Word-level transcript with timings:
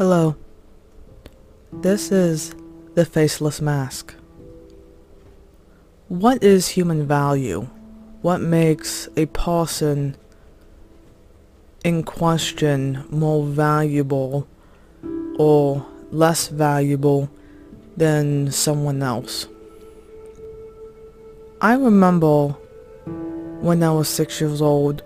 Hello. 0.00 0.34
This 1.74 2.10
is 2.10 2.54
the 2.94 3.04
Faceless 3.04 3.60
Mask. 3.60 4.14
What 6.08 6.42
is 6.42 6.68
human 6.68 7.06
value? 7.06 7.68
What 8.22 8.40
makes 8.40 9.10
a 9.18 9.26
person 9.26 10.16
in 11.84 12.02
question 12.02 13.04
more 13.10 13.44
valuable 13.44 14.48
or 15.36 15.84
less 16.10 16.48
valuable 16.48 17.28
than 17.94 18.50
someone 18.50 19.02
else? 19.02 19.48
I 21.60 21.74
remember 21.74 22.56
when 23.60 23.82
I 23.82 23.92
was 23.92 24.08
six 24.08 24.40
years 24.40 24.62
old, 24.62 25.02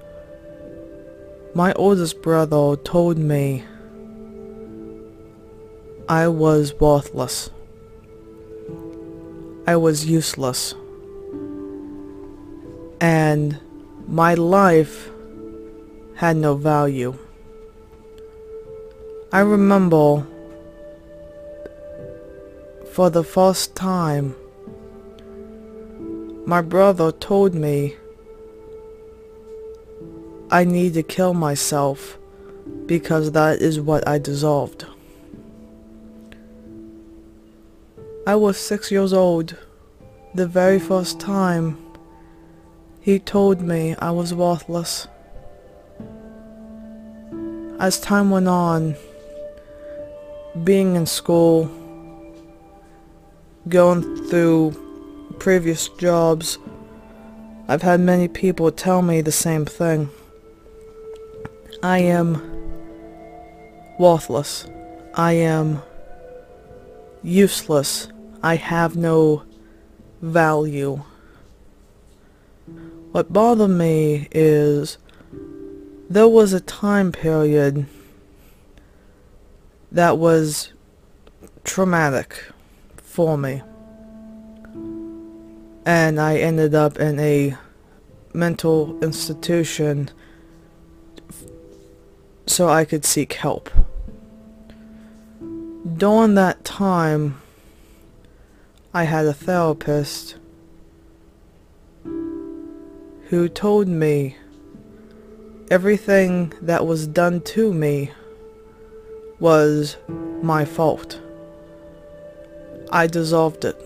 my 1.52 1.72
oldest 1.72 2.22
brother 2.22 2.76
told 2.76 3.18
me 3.18 3.64
I 6.14 6.28
was 6.28 6.72
worthless. 6.74 7.50
I 9.66 9.74
was 9.74 10.06
useless. 10.06 10.72
And 13.00 13.58
my 14.06 14.34
life 14.34 15.10
had 16.14 16.36
no 16.36 16.54
value. 16.54 17.18
I 19.32 19.40
remember 19.40 20.24
for 22.92 23.10
the 23.10 23.24
first 23.24 23.74
time 23.74 24.36
my 26.46 26.60
brother 26.60 27.10
told 27.10 27.56
me 27.56 27.96
I 30.48 30.62
need 30.62 30.94
to 30.94 31.02
kill 31.02 31.34
myself 31.34 32.18
because 32.86 33.32
that 33.32 33.60
is 33.60 33.80
what 33.80 34.06
I 34.06 34.18
deserved. 34.18 34.86
I 38.26 38.36
was 38.36 38.56
six 38.56 38.90
years 38.90 39.12
old. 39.12 39.54
The 40.34 40.46
very 40.46 40.78
first 40.78 41.20
time 41.20 41.76
he 43.02 43.18
told 43.18 43.60
me 43.60 43.94
I 43.98 44.12
was 44.12 44.32
worthless. 44.32 45.06
As 47.78 48.00
time 48.00 48.30
went 48.30 48.48
on, 48.48 48.96
being 50.64 50.96
in 50.96 51.04
school, 51.04 51.70
going 53.68 54.02
through 54.28 54.74
previous 55.38 55.88
jobs, 55.88 56.56
I've 57.68 57.82
had 57.82 58.00
many 58.00 58.28
people 58.28 58.72
tell 58.72 59.02
me 59.02 59.20
the 59.20 59.32
same 59.32 59.66
thing. 59.66 60.08
I 61.82 61.98
am 61.98 62.40
worthless. 63.98 64.66
I 65.12 65.32
am 65.32 65.82
useless. 67.22 68.08
I 68.44 68.56
have 68.56 68.94
no 68.94 69.42
value. 70.20 71.02
What 73.12 73.32
bothered 73.32 73.70
me 73.70 74.28
is 74.32 74.98
there 76.10 76.28
was 76.28 76.52
a 76.52 76.60
time 76.60 77.10
period 77.10 77.86
that 79.90 80.18
was 80.18 80.74
traumatic 81.64 82.44
for 82.98 83.38
me. 83.38 83.62
And 85.86 86.20
I 86.20 86.36
ended 86.36 86.74
up 86.74 86.98
in 86.98 87.18
a 87.18 87.56
mental 88.34 89.02
institution 89.02 90.10
so 92.44 92.68
I 92.68 92.84
could 92.84 93.06
seek 93.06 93.32
help. 93.32 93.70
During 95.96 96.34
that 96.34 96.62
time, 96.62 97.40
I 98.96 99.02
had 99.02 99.26
a 99.26 99.32
therapist 99.32 100.36
who 102.04 103.48
told 103.52 103.88
me 103.88 104.36
everything 105.68 106.52
that 106.62 106.86
was 106.86 107.08
done 107.08 107.40
to 107.40 107.74
me 107.74 108.12
was 109.40 109.96
my 110.42 110.64
fault. 110.64 111.20
I 112.92 113.08
deserved 113.08 113.64
it. 113.64 113.76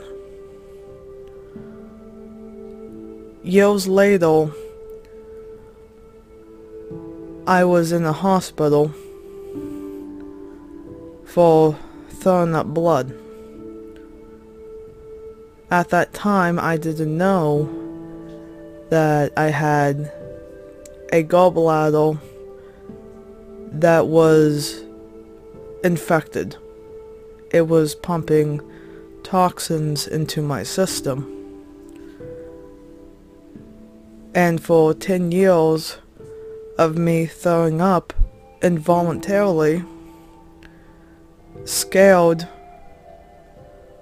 Years 3.42 3.88
later, 3.88 4.50
I 7.46 7.64
was 7.64 7.92
in 7.92 8.04
a 8.04 8.12
hospital 8.12 8.92
for 11.24 11.78
throwing 12.10 12.54
up 12.54 12.66
blood. 12.66 13.14
At 15.70 15.90
that 15.90 16.14
time, 16.14 16.58
I 16.58 16.78
didn't 16.78 17.14
know 17.16 17.68
that 18.88 19.32
I 19.36 19.48
had 19.48 20.10
a 21.12 21.22
gallbladder 21.22 22.18
that 23.72 24.06
was 24.06 24.82
infected. 25.84 26.56
It 27.52 27.68
was 27.68 27.94
pumping 27.94 28.62
toxins 29.22 30.06
into 30.06 30.40
my 30.40 30.62
system. 30.62 31.34
And 34.34 34.62
for 34.62 34.94
10 34.94 35.32
years 35.32 35.98
of 36.78 36.96
me 36.96 37.26
throwing 37.26 37.82
up 37.82 38.14
involuntarily, 38.62 39.84
scared 41.64 42.48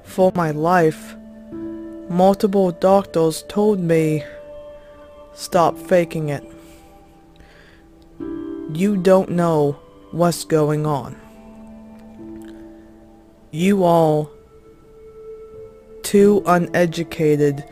for 0.05 0.31
my 0.37 0.53
life, 0.53 1.17
Multiple 2.09 2.71
doctors 2.71 3.43
told 3.49 3.81
me, 3.81 4.25
stop 5.35 5.77
faking 5.77 6.29
it. 6.29 6.45
You 8.73 8.97
don't 8.97 9.31
know 9.31 9.73
what's 10.13 10.45
going 10.45 10.87
on. 10.87 11.17
You 13.51 13.83
all 13.83 14.31
too 16.03 16.43
uneducated 16.47 17.65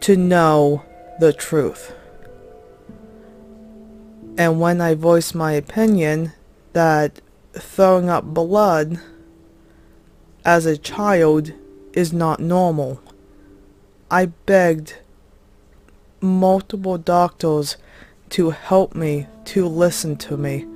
to 0.00 0.16
know 0.16 0.84
the 1.18 1.32
truth. 1.32 1.92
And 4.38 4.60
when 4.60 4.80
I 4.80 4.94
voiced 4.94 5.34
my 5.34 5.52
opinion 5.52 6.32
that 6.74 7.20
throwing 7.54 8.08
up 8.08 8.24
blood 8.24 9.00
as 10.44 10.64
a 10.64 10.76
child 10.76 11.52
is 11.92 12.12
not 12.12 12.38
normal, 12.38 13.00
I 14.12 14.26
begged 14.26 14.98
multiple 16.20 16.98
doctors 16.98 17.78
to 18.28 18.50
help 18.50 18.94
me, 18.94 19.26
to 19.46 19.66
listen 19.66 20.16
to 20.16 20.36
me. 20.36 20.66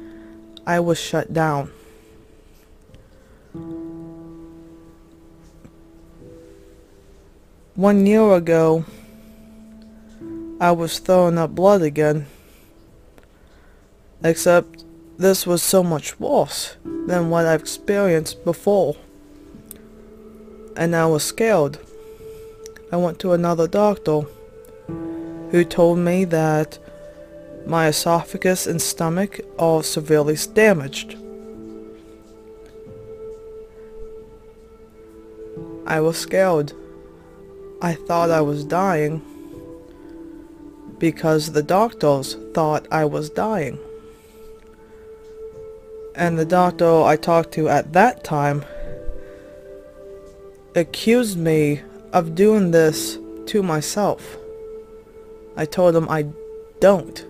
I 0.67 0.81
was 0.81 0.99
shut 0.99 1.35
down. 1.35 1.71
One 7.75 8.07
year 8.07 8.33
ago, 8.33 8.87
I 10.59 10.73
was 10.73 10.99
throwing 10.99 11.37
up 11.37 11.55
blood 11.55 11.83
again. 11.83 12.29
Except 14.25 14.83
this 15.19 15.47
was 15.47 15.63
so 15.63 15.83
much 15.83 16.19
worse 16.19 16.79
than 16.85 17.29
what 17.29 17.45
I've 17.45 17.61
experienced 17.61 18.47
before. 18.47 18.97
And 20.75 20.97
I 20.97 21.05
was 21.05 21.23
scared. 21.23 21.79
I 22.93 22.97
went 22.97 23.19
to 23.21 23.33
another 23.33 23.67
doctor 23.67 24.23
who 25.51 25.65
told 25.65 25.99
me 25.99 26.25
that 26.27 26.79
my 27.67 27.89
esophagus 27.89 28.67
and 28.67 28.81
stomach 28.81 29.41
are 29.59 29.83
severely 29.83 30.37
damaged. 30.55 31.17
I 35.87 36.01
was 36.01 36.17
scared. 36.19 36.73
I 37.83 37.95
thought 37.95 38.31
I 38.31 38.41
was 38.41 38.65
dying 38.65 39.23
because 40.99 41.53
the 41.53 41.63
doctors 41.63 42.37
thought 42.55 42.87
I 42.91 43.05
was 43.05 43.31
dying. 43.31 43.79
And 46.15 46.39
the 46.39 46.45
doctor 46.45 47.03
I 47.03 47.17
talked 47.17 47.53
to 47.53 47.69
at 47.69 47.93
that 47.93 48.25
time 48.25 48.65
accused 50.75 51.37
me 51.37 51.83
of 52.13 52.35
doing 52.35 52.71
this 52.71 53.19
to 53.47 53.63
myself. 53.63 54.37
I 55.57 55.65
told 55.65 55.97
him 55.97 56.09
I 56.09 56.27
don't. 56.81 57.25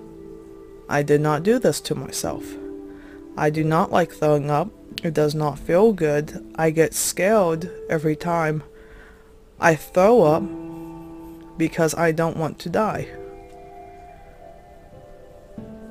I 0.88 1.02
did 1.02 1.20
not 1.20 1.42
do 1.42 1.58
this 1.58 1.80
to 1.82 1.94
myself. 1.94 2.44
I 3.36 3.50
do 3.50 3.62
not 3.64 3.92
like 3.92 4.12
throwing 4.12 4.50
up. 4.50 4.70
It 5.02 5.14
does 5.14 5.34
not 5.34 5.58
feel 5.58 5.92
good. 5.92 6.44
I 6.56 6.70
get 6.70 6.94
scared 6.94 7.70
every 7.90 8.16
time 8.16 8.62
I 9.60 9.74
throw 9.74 10.22
up 10.22 10.42
because 11.58 11.94
I 11.94 12.12
don't 12.12 12.36
want 12.36 12.58
to 12.60 12.70
die. 12.70 13.08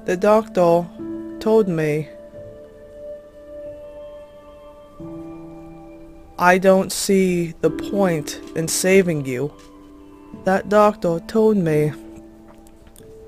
The 0.06 0.18
doctor 0.18 0.88
told 1.40 1.68
me 1.68 2.10
I 6.38 6.58
don't 6.58 6.92
see 6.92 7.54
the 7.62 7.70
point 7.70 8.42
in 8.58 8.68
saving 8.68 9.26
you. 9.26 9.54
That 10.44 10.68
doctor 10.68 11.22
told 11.22 11.56
me 11.56 11.94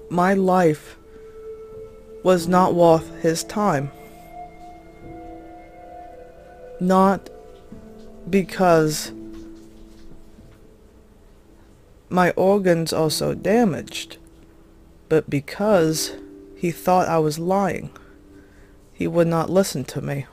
my 0.10 0.34
life 0.34 0.98
was 2.24 2.50
not 2.50 2.76
worth 2.76 3.10
his 3.22 3.46
time. 3.46 3.92
Not 6.82 7.30
because 8.30 9.14
my 12.10 12.32
organs 12.32 12.92
are 12.92 13.10
so 13.10 13.34
damaged, 13.34 14.18
but 15.08 15.30
because 15.30 16.12
he 16.58 16.72
thought 16.72 17.08
I 17.08 17.20
was 17.20 17.40
lying. 17.40 17.90
He 18.94 19.08
would 19.08 19.28
not 19.28 19.50
listen 19.50 19.86
to 19.86 20.02
me. 20.02 20.26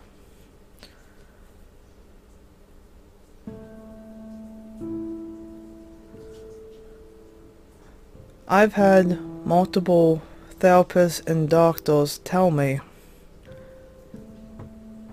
I've 8.46 8.74
had 8.74 9.20
multiple 9.46 10.20
therapists 10.60 11.26
and 11.26 11.48
doctors 11.48 12.18
tell 12.18 12.50
me 12.50 12.80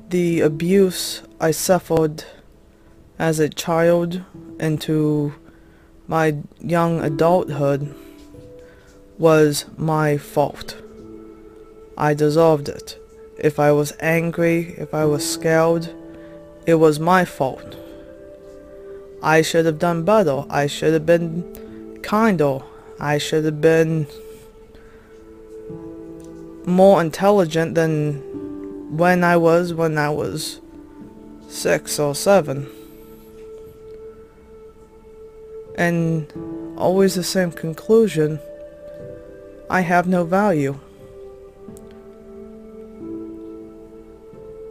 the 0.10 0.42
abuse 0.42 1.22
I 1.40 1.52
suffered 1.52 2.26
as 3.18 3.40
a 3.40 3.48
child 3.48 4.22
into 4.60 5.34
my 6.08 6.36
young 6.60 7.00
adulthood 7.00 7.96
was 9.18 9.66
my 9.78 10.18
fault. 10.18 10.76
I 11.98 12.14
deserved 12.14 12.68
it. 12.68 12.98
If 13.40 13.60
I 13.60 13.72
was 13.72 13.94
angry, 14.02 14.76
if 14.78 14.94
I 14.94 15.06
was 15.06 15.28
scared, 15.28 15.90
it 16.66 16.76
was 16.76 17.00
my 17.00 17.24
fault. 17.24 17.78
I 19.24 19.42
should 19.42 19.66
have 19.66 19.80
done 19.80 20.04
better. 20.04 20.44
I 20.50 20.68
should 20.68 20.94
have 20.94 21.06
been 21.06 22.00
kinder. 22.02 22.60
I 23.04 23.18
should 23.18 23.46
have 23.46 23.62
been 23.62 24.06
more 26.66 27.02
intelligent 27.02 27.74
than 27.74 28.22
when 28.96 29.24
I 29.24 29.38
was 29.38 29.74
when 29.74 29.98
I 29.98 30.12
was 30.12 30.62
six 31.50 31.98
or 31.98 32.14
seven. 32.14 32.70
And 35.80 36.32
always 36.78 37.16
the 37.16 37.24
same 37.24 37.52
conclusion. 37.52 38.40
I 39.68 39.82
have 39.82 40.08
no 40.08 40.24
value. 40.24 40.78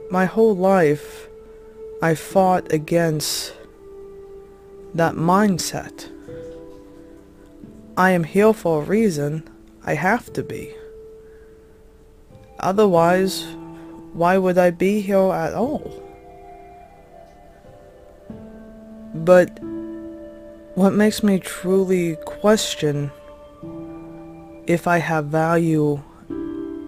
My 0.08 0.26
whole 0.26 0.54
life, 0.54 1.26
I 2.00 2.14
fought 2.14 2.72
against 2.72 3.54
that 4.94 5.16
mindset. 5.16 6.08
I 7.96 8.10
am 8.10 8.24
here 8.24 8.52
for 8.52 8.82
a 8.82 8.84
reason. 8.84 9.48
I 9.84 9.94
have 9.94 10.32
to 10.34 10.42
be. 10.42 10.74
Otherwise, 12.58 13.44
why 14.12 14.38
would 14.38 14.58
I 14.58 14.70
be 14.70 15.00
here 15.00 15.32
at 15.32 15.54
all? 15.54 16.02
But 19.14 19.58
what 20.74 20.92
makes 20.92 21.22
me 21.22 21.38
truly 21.38 22.16
question 22.24 23.10
if 24.66 24.86
I 24.86 24.98
have 24.98 25.26
value 25.26 26.00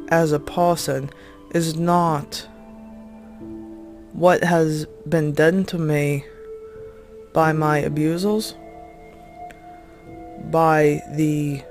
as 0.09 0.33
a 0.33 0.39
person 0.39 1.11
is 1.53 1.75
not 1.77 2.47
what 4.13 4.45
has 4.45 4.87
been 5.09 5.33
done 5.33 5.65
to 5.65 5.79
me 5.79 6.25
by 7.33 7.53
my 7.53 7.79
abusers 7.79 8.55
by 10.53 11.03
the 11.09 11.63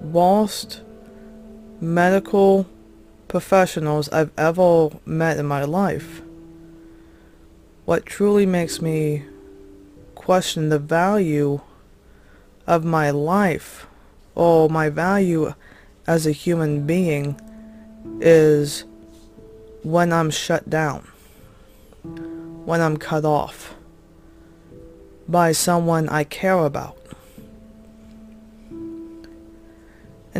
worst 0.00 0.80
medical 1.80 2.66
professionals 3.28 4.08
I've 4.08 4.32
ever 4.36 4.88
met 5.04 5.36
in 5.36 5.46
my 5.46 5.64
life. 5.64 6.22
What 7.84 8.06
truly 8.06 8.46
makes 8.46 8.80
me 8.80 9.24
question 10.14 10.70
the 10.70 10.78
value 10.78 11.60
of 12.66 12.84
my 12.84 13.10
life 13.10 13.86
or 14.34 14.68
my 14.70 14.88
value 14.88 15.54
as 16.06 16.26
a 16.26 16.32
human 16.32 16.86
being 16.86 17.38
is 18.20 18.84
when 19.82 20.12
I'm 20.12 20.30
shut 20.30 20.68
down, 20.70 21.06
when 22.64 22.80
I'm 22.80 22.96
cut 22.96 23.24
off 23.24 23.74
by 25.28 25.52
someone 25.52 26.08
I 26.08 26.24
care 26.24 26.64
about. 26.64 26.99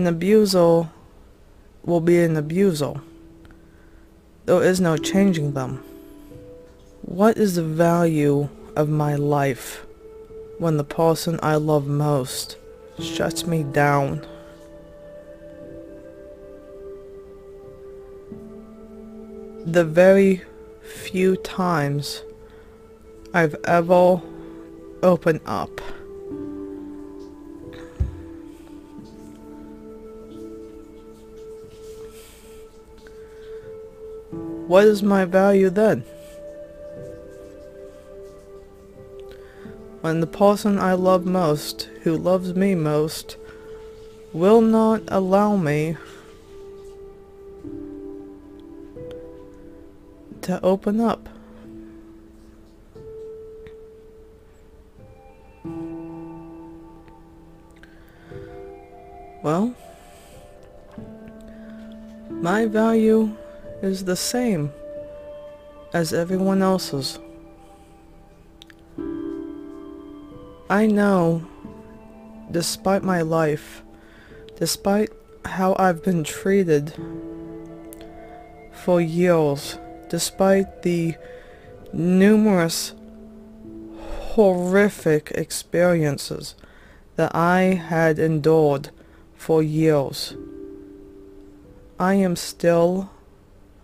An 0.01 0.07
abuser 0.07 0.89
will 1.85 2.01
be 2.01 2.21
an 2.21 2.35
abusal. 2.35 3.03
There 4.47 4.63
is 4.63 4.81
no 4.81 4.97
changing 4.97 5.53
them. 5.53 5.85
What 7.03 7.37
is 7.37 7.57
the 7.57 7.63
value 7.63 8.49
of 8.77 8.89
my 8.89 9.17
life 9.17 9.85
when 10.57 10.79
the 10.79 10.85
person 10.85 11.39
I 11.43 11.57
love 11.57 11.87
most 11.87 12.57
shuts 12.99 13.45
me 13.45 13.63
down? 13.63 14.27
The 19.67 19.85
very 19.85 20.41
few 20.81 21.37
times 21.37 22.23
I've 23.35 23.57
ever 23.67 24.23
opened 25.03 25.43
up 25.45 25.79
what 34.71 34.85
is 34.85 35.03
my 35.03 35.25
value 35.25 35.69
then? 35.69 36.05
When 40.01 40.21
the 40.21 40.29
person 40.29 40.79
I 40.79 40.93
love 40.93 41.27
most, 41.27 41.89
who 42.03 42.17
loves 42.17 42.55
me 42.55 42.77
most, 42.77 43.37
will 44.33 44.61
not 44.61 45.03
allow 45.09 45.57
me 45.57 45.97
to 50.43 50.61
open 50.63 51.01
up. 51.01 51.29
Well, 59.43 59.75
my 62.31 62.67
value 62.67 63.37
is 63.83 64.05
the 64.05 64.17
same 64.17 64.73
as 65.93 66.13
everyone 66.13 66.63
else's. 66.63 67.19
I 70.69 70.87
know, 70.87 71.47
despite 72.51 73.03
my 73.03 73.23
life, 73.23 73.83
despite 74.57 75.11
how 75.45 75.75
I've 75.79 76.05
been 76.05 76.23
treated 76.23 76.95
for 78.73 79.01
years, 79.01 79.79
despite 80.09 80.83
the 80.83 81.17
numerous 81.93 82.95
horrific 84.35 85.33
experiences 85.35 86.55
that 87.17 87.35
I 87.35 87.61
had 87.75 88.19
endured 88.19 88.91
for 89.35 89.63
years, 89.63 90.37
I 91.99 92.15
am 92.15 92.37
still 92.37 93.11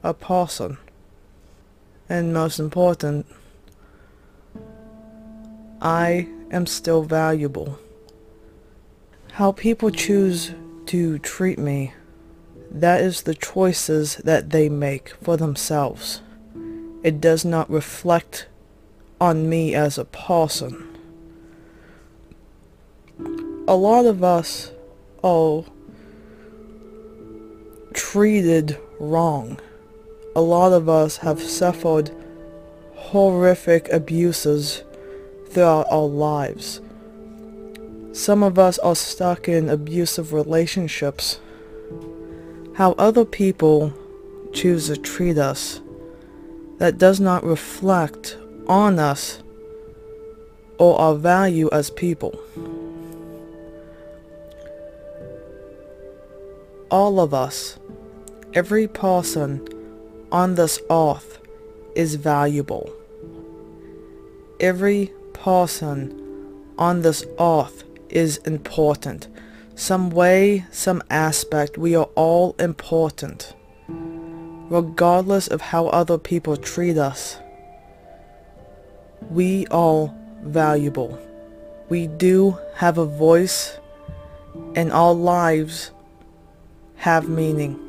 a 0.06 0.14
person. 0.14 0.78
And 2.08 2.32
most 2.32 2.60
important, 2.60 3.26
I 5.82 6.28
am 6.52 6.66
still 6.66 7.02
valuable. 7.02 7.78
How 9.32 9.52
people 9.52 9.90
choose 9.90 10.54
to 10.86 11.18
treat 11.18 11.58
me, 11.58 11.92
that 12.70 13.00
is 13.00 13.22
the 13.22 13.34
choices 13.34 14.16
that 14.18 14.50
they 14.50 14.68
make 14.68 15.14
for 15.22 15.36
themselves. 15.36 16.22
It 17.02 17.20
does 17.20 17.44
not 17.44 17.68
reflect 17.68 18.46
on 19.20 19.48
me 19.48 19.74
as 19.74 19.98
a 19.98 20.04
person. 20.04 20.84
A 23.68 23.74
lot 23.74 24.06
of 24.06 24.22
us 24.22 24.70
are 25.24 25.64
treated 27.92 28.78
wrong 29.00 29.58
a 30.36 30.42
lot 30.42 30.70
of 30.70 30.86
us 30.86 31.16
have 31.16 31.40
suffered 31.40 32.10
horrific 32.94 33.88
abuses 33.88 34.82
throughout 35.48 35.86
our 35.90 36.06
lives. 36.06 36.82
Some 38.12 38.42
of 38.42 38.58
us 38.58 38.78
are 38.80 38.94
stuck 38.94 39.48
in 39.48 39.70
abusive 39.70 40.34
relationships. 40.34 41.40
How 42.74 42.92
other 42.98 43.24
people 43.24 43.94
choose 44.52 44.88
to 44.88 44.98
treat 44.98 45.38
us, 45.38 45.80
that 46.76 46.98
does 46.98 47.18
not 47.18 47.42
reflect 47.42 48.36
on 48.68 48.98
us 48.98 49.42
or 50.76 51.00
our 51.00 51.14
value 51.14 51.70
as 51.72 51.88
people. 51.88 52.38
All 56.90 57.20
of 57.20 57.32
us, 57.32 57.78
every 58.52 58.86
person 58.86 59.66
on 60.36 60.54
this 60.54 60.78
earth 60.90 61.38
is 61.94 62.16
valuable. 62.16 62.92
Every 64.60 65.10
person 65.32 66.12
on 66.76 67.00
this 67.00 67.24
earth 67.40 67.84
is 68.10 68.36
important. 68.44 69.28
Some 69.76 70.10
way, 70.10 70.66
some 70.70 71.02
aspect, 71.08 71.78
we 71.78 71.96
are 71.96 72.10
all 72.16 72.54
important. 72.58 73.54
Regardless 73.88 75.48
of 75.48 75.62
how 75.62 75.86
other 75.86 76.18
people 76.18 76.58
treat 76.58 76.98
us, 76.98 77.38
we 79.30 79.66
are 79.70 80.12
valuable. 80.42 81.18
We 81.88 82.08
do 82.08 82.58
have 82.74 82.98
a 82.98 83.06
voice 83.06 83.78
and 84.74 84.92
our 84.92 85.14
lives 85.14 85.92
have 86.96 87.26
meaning. 87.26 87.85